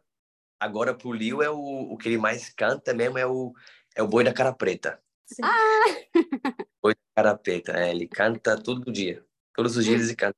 Agora, 0.59 0.93
pro 0.93 1.13
Liu, 1.13 1.41
é 1.41 1.49
o, 1.49 1.93
o 1.93 1.97
que 1.97 2.09
ele 2.09 2.17
mais 2.17 2.49
canta 2.49 2.93
mesmo 2.93 3.17
é 3.17 3.25
o, 3.25 3.53
é 3.95 4.03
o 4.03 4.07
Boi 4.07 4.23
da 4.23 4.33
Cara 4.33 4.53
Preta. 4.53 5.01
Sim. 5.25 5.41
Ah! 5.43 5.85
Boi 6.81 6.93
da 6.93 7.23
Cara 7.23 7.37
Preta, 7.37 7.71
é, 7.71 7.91
ele 7.91 8.07
canta 8.07 8.61
todo 8.61 8.91
dia. 8.91 9.25
Todos 9.55 9.77
os 9.77 9.85
dias 9.85 10.03
ele 10.03 10.15
canta. 10.15 10.35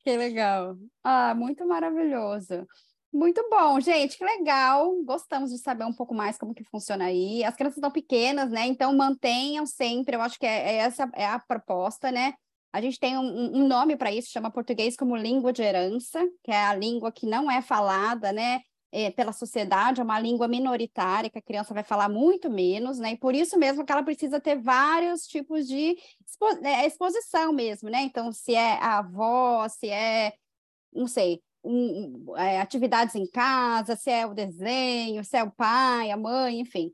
Que 0.00 0.16
legal. 0.16 0.76
Ah, 1.02 1.34
muito 1.34 1.66
maravilhoso. 1.66 2.66
Muito 3.12 3.46
bom, 3.48 3.80
gente, 3.80 4.18
que 4.18 4.24
legal. 4.24 4.94
Gostamos 5.04 5.50
de 5.50 5.58
saber 5.58 5.84
um 5.84 5.92
pouco 5.92 6.14
mais 6.14 6.36
como 6.36 6.54
que 6.54 6.64
funciona 6.64 7.06
aí. 7.06 7.42
As 7.42 7.56
crianças 7.56 7.78
estão 7.78 7.90
pequenas, 7.90 8.50
né? 8.50 8.66
Então 8.66 8.94
mantenham 8.94 9.66
sempre. 9.66 10.16
Eu 10.16 10.20
acho 10.20 10.38
que 10.38 10.46
é, 10.46 10.72
é 10.72 10.76
essa 10.76 11.10
é 11.14 11.26
a 11.26 11.38
proposta, 11.38 12.12
né? 12.12 12.34
A 12.72 12.80
gente 12.82 12.98
tem 12.98 13.16
um, 13.16 13.56
um 13.56 13.66
nome 13.66 13.96
para 13.96 14.12
isso, 14.12 14.30
chama 14.30 14.50
português 14.50 14.94
como 14.94 15.16
língua 15.16 15.52
de 15.52 15.62
herança, 15.62 16.22
que 16.44 16.50
é 16.50 16.64
a 16.66 16.74
língua 16.74 17.10
que 17.10 17.26
não 17.26 17.50
é 17.50 17.62
falada, 17.62 18.30
né? 18.30 18.60
É, 18.90 19.10
pela 19.10 19.32
sociedade, 19.32 20.00
é 20.00 20.04
uma 20.04 20.18
língua 20.18 20.48
minoritária 20.48 21.28
que 21.28 21.38
a 21.38 21.42
criança 21.42 21.74
vai 21.74 21.82
falar 21.82 22.08
muito 22.08 22.48
menos, 22.48 22.98
né? 22.98 23.12
E 23.12 23.18
por 23.18 23.34
isso 23.34 23.58
mesmo 23.58 23.84
que 23.84 23.92
ela 23.92 24.02
precisa 24.02 24.40
ter 24.40 24.56
vários 24.56 25.26
tipos 25.26 25.66
de 25.66 25.96
expo 26.26 26.46
é, 26.64 26.86
exposição 26.86 27.52
mesmo, 27.52 27.88
né? 27.90 28.02
Então, 28.02 28.32
se 28.32 28.54
é 28.54 28.74
a 28.74 28.98
avó, 28.98 29.68
se 29.68 29.88
é, 29.88 30.32
não 30.92 31.06
sei, 31.06 31.42
um, 31.62 32.34
é, 32.36 32.60
atividades 32.60 33.14
em 33.14 33.26
casa, 33.26 33.96
se 33.96 34.10
é 34.10 34.26
o 34.26 34.34
desenho, 34.34 35.24
se 35.24 35.36
é 35.36 35.42
o 35.42 35.50
pai, 35.50 36.10
a 36.10 36.16
mãe, 36.16 36.60
enfim. 36.60 36.90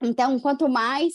Então, 0.00 0.38
quanto 0.38 0.68
mais, 0.68 1.14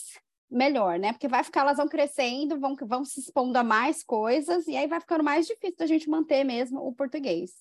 melhor, 0.50 0.98
né? 0.98 1.12
Porque 1.12 1.28
vai 1.28 1.42
ficar, 1.42 1.62
elas 1.62 1.78
vão 1.78 1.88
crescendo, 1.88 2.58
vão, 2.60 2.76
vão 2.82 3.04
se 3.04 3.20
expondo 3.20 3.58
a 3.58 3.64
mais 3.64 4.04
coisas, 4.04 4.66
e 4.68 4.76
aí 4.76 4.86
vai 4.86 5.00
ficando 5.00 5.24
mais 5.24 5.46
difícil 5.46 5.76
da 5.78 5.86
gente 5.86 6.08
manter 6.08 6.44
mesmo 6.44 6.86
o 6.86 6.94
português. 6.94 7.52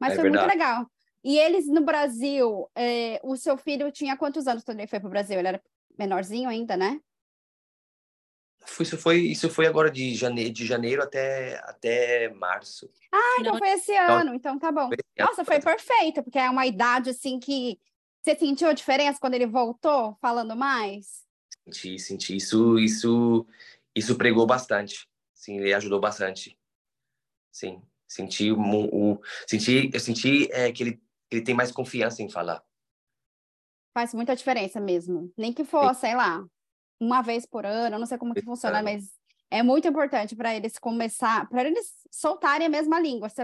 Mas 0.00 0.12
é 0.12 0.16
foi 0.16 0.24
verdade. 0.24 0.46
muito 0.46 0.58
legal. 0.58 0.86
E 1.24 1.38
eles 1.38 1.66
no 1.68 1.82
Brasil, 1.82 2.68
é, 2.74 3.20
o 3.22 3.36
seu 3.36 3.56
filho 3.56 3.92
tinha 3.92 4.16
quantos 4.16 4.46
anos 4.46 4.64
quando 4.64 4.80
ele 4.80 4.88
foi 4.88 4.98
para 4.98 5.06
o 5.06 5.10
Brasil? 5.10 5.38
Ele 5.38 5.48
era 5.48 5.62
menorzinho 5.98 6.48
ainda, 6.48 6.76
né? 6.76 7.00
Isso 8.80 8.96
foi, 8.96 9.20
isso 9.20 9.50
foi 9.50 9.66
agora 9.66 9.90
de 9.90 10.14
janeiro, 10.14 10.52
de 10.52 10.64
janeiro 10.64 11.02
até, 11.02 11.56
até 11.64 12.28
março. 12.30 12.90
Ah, 13.12 13.36
então 13.40 13.58
foi 13.58 13.70
esse 13.70 13.94
ano, 13.96 14.34
então 14.34 14.58
tá 14.58 14.70
bom. 14.70 14.88
Nossa, 15.18 15.44
foi 15.44 15.60
perfeito, 15.60 16.22
porque 16.22 16.38
é 16.38 16.48
uma 16.48 16.66
idade 16.66 17.10
assim 17.10 17.38
que 17.38 17.78
você 18.22 18.36
sentiu 18.36 18.68
a 18.68 18.72
diferença 18.72 19.18
quando 19.20 19.34
ele 19.34 19.46
voltou 19.46 20.16
falando 20.20 20.54
mais? 20.54 21.24
Senti, 21.64 21.98
senti. 21.98 22.36
Isso, 22.36 22.78
isso, 22.78 23.46
isso 23.94 24.16
pregou 24.16 24.46
bastante. 24.46 25.08
Sim, 25.34 25.58
ele 25.58 25.74
ajudou 25.74 26.00
bastante. 26.00 26.56
Sim, 27.50 27.82
senti 28.06 28.50
o, 28.52 28.60
o 28.60 29.20
senti, 29.46 29.90
eu 29.92 30.00
senti 30.00 30.48
é, 30.52 30.70
que 30.72 30.82
ele 30.82 31.02
ele 31.36 31.44
tem 31.44 31.54
mais 31.54 31.70
confiança 31.70 32.22
em 32.22 32.28
falar. 32.28 32.62
Faz 33.94 34.14
muita 34.14 34.34
diferença 34.34 34.80
mesmo. 34.80 35.32
Nem 35.36 35.52
que 35.52 35.64
for, 35.64 35.94
sei 35.94 36.14
lá, 36.14 36.44
uma 37.00 37.20
vez 37.20 37.44
por 37.44 37.66
ano, 37.66 37.98
não 37.98 38.06
sei 38.06 38.16
como 38.16 38.34
que 38.34 38.42
funciona, 38.42 38.82
mas 38.82 39.10
é 39.50 39.62
muito 39.62 39.86
importante 39.86 40.34
para 40.34 40.54
eles 40.54 40.78
começar, 40.78 41.46
para 41.48 41.64
eles 41.64 41.86
soltarem 42.10 42.66
a 42.66 42.70
mesma 42.70 42.98
língua. 42.98 43.28
Você 43.28 43.42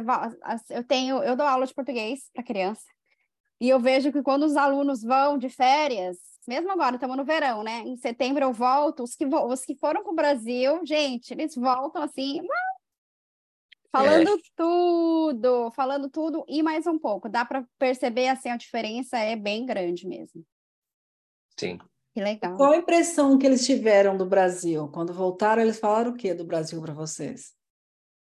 eu 0.71 0.85
tenho, 0.85 1.23
eu 1.23 1.37
dou 1.37 1.47
aula 1.47 1.67
de 1.67 1.75
português 1.75 2.31
para 2.33 2.43
criança. 2.43 2.85
E 3.61 3.69
eu 3.69 3.79
vejo 3.79 4.13
que 4.13 4.23
quando 4.23 4.45
os 4.45 4.57
alunos 4.57 5.03
vão 5.03 5.37
de 5.37 5.49
férias, 5.51 6.17
mesmo 6.47 6.71
agora, 6.71 6.95
estamos 6.95 7.17
no 7.17 7.25
verão, 7.25 7.63
né? 7.63 7.81
Em 7.81 7.97
setembro 7.97 8.43
eu 8.43 8.53
volto, 8.53 9.03
os 9.03 9.15
que, 9.15 9.27
os 9.27 9.65
que 9.67 9.75
foram 9.75 10.03
para 10.03 10.13
o 10.13 10.17
Brasil, 10.17 10.81
gente, 10.87 11.33
eles 11.35 11.55
voltam 11.55 12.03
assim, 12.03 12.41
Falando 13.91 14.31
é. 14.31 14.43
tudo, 14.55 15.71
falando 15.71 16.11
tudo 16.11 16.45
e 16.47 16.63
mais 16.63 16.87
um 16.87 16.99
pouco. 16.99 17.29
Dá 17.29 17.45
para 17.45 17.67
perceber 17.79 18.29
assim 18.29 18.51
a 18.51 18.57
diferença 18.57 19.19
é 19.19 19.35
bem 19.35 19.65
grande 19.65 20.07
mesmo. 20.07 20.45
Sim. 21.59 21.79
Que 22.13 22.21
legal. 22.21 22.57
Qual 22.57 22.73
a 22.73 22.77
impressão 22.77 23.39
que 23.39 23.47
eles 23.47 23.65
tiveram 23.65 24.17
do 24.17 24.27
Brasil? 24.27 24.89
Quando 24.89 25.13
voltaram, 25.13 25.63
eles 25.63 25.79
falaram 25.79 26.11
o 26.11 26.17
que 26.17 26.35
do 26.35 26.45
Brasil 26.45 26.81
para 26.81 26.93
vocês? 26.93 27.57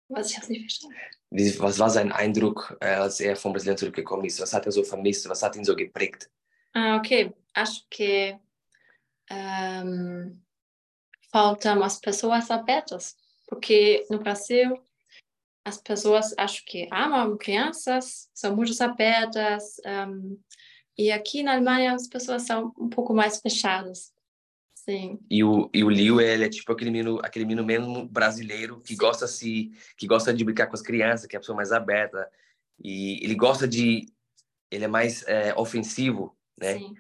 Was 0.09 0.31
ich 0.31 0.49
nicht 0.49 0.61
verstanden. 0.61 1.59
Was 1.59 1.79
war 1.79 1.89
sein 1.89 2.11
Eindruck, 2.11 2.77
als 2.79 3.19
er 3.19 3.35
vom 3.35 3.51
Brasilien 3.51 3.77
zurückgekommen 3.77 4.25
ist? 4.25 4.39
Was 4.39 4.53
hat 4.53 4.65
er 4.65 4.71
so 4.71 4.83
vermisst? 4.83 5.27
Was 5.27 5.41
hat 5.41 5.55
ihn 5.55 5.65
so 5.65 5.75
geprägt? 5.75 6.29
Ah, 6.73 6.97
ok. 6.97 7.33
Acho 7.55 7.85
que 7.89 8.37
um, 9.31 10.39
faltam 11.31 11.81
as 11.81 11.99
pessoas 11.99 12.51
abertas, 12.51 13.15
porque 13.47 14.05
no 14.09 14.19
Brasil 14.19 14.77
as 15.65 15.77
pessoas 15.77 16.33
acho 16.37 16.63
que 16.65 16.87
amam 16.91 17.37
crianças, 17.37 18.29
são 18.33 18.55
muito 18.55 18.81
abertas, 18.83 19.77
um, 19.85 20.37
e 20.97 21.11
aqui 21.11 21.41
na 21.41 21.53
Alemanha 21.53 21.93
as 21.93 22.07
pessoas 22.07 22.43
são 22.43 22.73
um 22.77 22.89
pouco 22.89 23.13
mais 23.13 23.39
fechadas. 23.39 24.13
Sim. 24.75 25.17
E 25.29 25.43
o, 25.43 25.69
e 25.73 25.83
o 25.83 25.89
Liu, 25.89 26.19
ele 26.19 26.43
é 26.43 26.49
tipo 26.49 26.71
aquele 26.71 26.91
menino, 26.91 27.19
aquele 27.23 27.45
menino 27.45 27.65
mesmo 27.65 28.05
brasileiro 28.05 28.81
que 28.81 28.89
Sim. 28.89 28.97
gosta 28.97 29.27
se 29.27 29.71
que 29.97 30.05
gosta 30.05 30.33
de 30.33 30.43
brincar 30.43 30.67
com 30.67 30.75
as 30.75 30.81
crianças, 30.81 31.25
que 31.25 31.35
é 31.35 31.37
a 31.37 31.39
pessoa 31.39 31.55
mais 31.55 31.71
aberta. 31.71 32.29
E 32.83 33.23
ele 33.23 33.33
gosta 33.33 33.65
de 33.65 34.07
ele 34.69 34.83
é 34.83 34.87
mais 34.87 35.23
é, 35.25 35.53
ofensivo, 35.55 36.35
né? 36.59 36.79
Sim. 36.79 36.93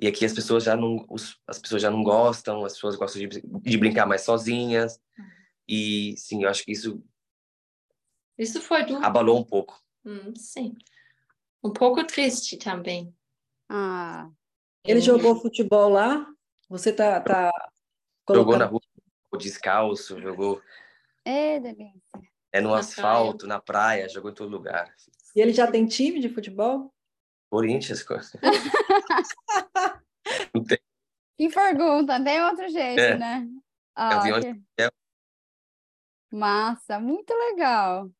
E 0.00 0.08
aqui 0.08 0.24
as 0.24 0.32
pessoas 0.32 0.64
já 0.64 0.74
não 0.74 1.06
os, 1.08 1.38
as 1.46 1.60
pessoas 1.60 1.80
já 1.80 1.90
não 1.92 2.02
gostam, 2.02 2.64
as 2.64 2.72
pessoas 2.72 2.96
gostam 2.96 3.22
de, 3.28 3.40
de 3.40 3.78
brincar 3.78 4.04
mais 4.04 4.22
sozinhas. 4.22 5.00
Uhum. 5.16 5.24
E 5.68 6.14
sim, 6.16 6.42
eu 6.42 6.48
acho 6.48 6.64
que 6.64 6.72
isso 6.72 7.00
Isso 8.38 8.60
foi 8.60 8.84
duro. 8.84 9.04
abalou 9.04 9.38
um 9.38 9.44
pouco. 9.44 9.80
Hum, 10.04 10.34
sim. 10.34 10.74
Um 11.62 11.72
pouco 11.72 12.04
triste 12.04 12.56
também. 12.56 13.14
Ah, 13.68 14.28
Ele 14.84 15.00
jogou 15.00 15.40
futebol 15.40 15.88
lá? 15.90 16.26
Você 16.68 16.92
tá, 16.92 17.20
tá 17.20 17.50
Jogou 18.28 18.44
colocando... 18.54 18.58
na 18.58 18.66
rua, 18.66 18.80
jogou 19.24 19.38
descalço, 19.38 20.20
jogou 20.20 20.62
é 21.24 21.60
delícia. 21.60 22.00
é 22.52 22.60
no 22.60 22.70
Na 22.70 22.78
asfalto, 22.78 23.46
na 23.46 23.60
praia, 23.60 24.08
jogou 24.08 24.30
em 24.30 24.34
todo 24.34 24.50
lugar. 24.50 24.92
E 25.36 25.40
ele 25.40 25.52
já 25.52 25.70
tem 25.70 25.86
time 25.86 26.20
de 26.20 26.28
futebol? 26.28 26.92
Corinthians, 27.50 28.02
co- 28.02 28.14
não 30.54 30.64
tem. 30.64 30.78
Que 31.36 31.48
pergunta, 31.48 32.22
tem 32.22 32.42
outro 32.44 32.68
jeito, 32.68 33.00
É. 33.00 33.16
né? 33.16 33.46
Eu 33.48 33.62
Ah, 33.94 34.20
vi 34.20 34.40
que 34.40 34.82
é. 34.82 34.90
massa, 36.32 36.98
muito 36.98 37.32
legal. 37.32 38.10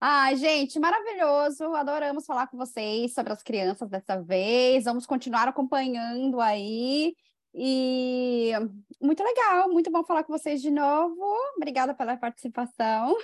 Ai, 0.00 0.36
gente, 0.36 0.78
maravilhoso. 0.78 1.74
Adoramos 1.74 2.24
falar 2.24 2.46
com 2.46 2.56
vocês 2.56 3.12
sobre 3.12 3.32
as 3.32 3.42
crianças 3.42 3.90
dessa 3.90 4.22
vez. 4.22 4.84
Vamos 4.84 5.06
continuar 5.06 5.48
acompanhando 5.48 6.40
aí. 6.40 7.16
E 7.52 8.52
muito 9.00 9.22
legal, 9.24 9.68
muito 9.68 9.90
bom 9.90 10.04
falar 10.04 10.22
com 10.22 10.32
vocês 10.32 10.62
de 10.62 10.70
novo. 10.70 11.20
Obrigada 11.56 11.94
pela 11.94 12.16
participação. 12.16 13.16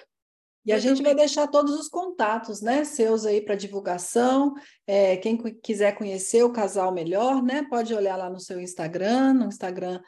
E 0.67 0.73
a 0.73 0.79
gente 0.79 1.03
vai 1.03 1.15
deixar 1.15 1.47
todos 1.47 1.79
os 1.79 1.89
contatos, 1.89 2.63
né, 2.63 2.85
seus 2.85 3.27
aí 3.27 3.41
para 3.41 3.55
divulgação. 3.55 4.55
É, 4.87 5.17
quem 5.19 5.37
quiser 5.37 5.95
conhecer 5.95 6.43
o 6.43 6.53
casal 6.53 6.91
melhor, 6.91 7.43
né, 7.43 7.67
pode 7.69 7.95
olhar 7.95 8.17
lá 8.17 8.31
no 8.31 8.41
seu 8.41 8.59
Instagram, 8.59 9.35
no 9.35 9.47
Instagram 9.47 10.01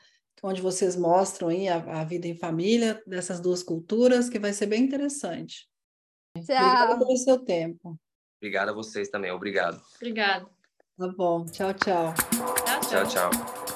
onde 0.43 0.63
vocês 0.63 0.97
mostram 0.97 1.49
aí 1.49 1.69
a, 1.69 1.77
a 2.01 2.05
vida 2.05 2.27
em 2.27 2.39
família 2.39 3.03
dessas 3.07 3.39
duas 3.39 3.63
culturas, 3.63 4.29
que 4.29 4.39
vai 4.39 4.53
ser 4.53 4.67
bem 4.67 4.83
interessante. 4.83 5.69
Obrigada 6.43 6.97
Tchau. 6.97 6.99
pelo 6.99 7.17
seu 7.17 7.39
tempo. 7.39 7.99
Obrigado 8.41 8.69
a 8.71 8.73
vocês 8.73 9.09
também, 9.09 9.31
obrigado. 9.31 9.81
Obrigada. 9.97 10.47
Tá 10.99 11.09
bom, 11.09 11.45
tchau, 11.47 11.75
tchau. 11.75 12.15
Tchau, 12.89 13.05
Tchau, 13.05 13.07
tchau. 13.07 13.31
E 13.73 13.76